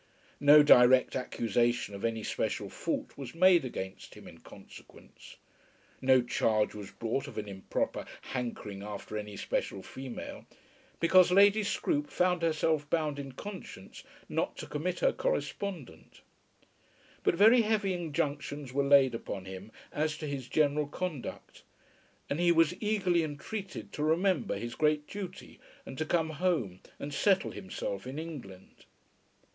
[0.39, 5.35] No direct accusation of any special fault was made against him in consequence.
[6.01, 10.47] No charge was brought of an improper hankering after any special female,
[10.99, 16.21] because Lady Scroope found herself bound in conscience not to commit her correspondent;
[17.21, 21.61] but very heavy injunctions were laid upon him as to his general conduct,
[22.27, 27.13] and he was eagerly entreated to remember his great duty and to come home and
[27.13, 28.85] settle himself in England.